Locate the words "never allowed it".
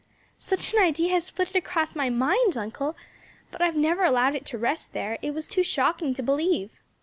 3.75-4.47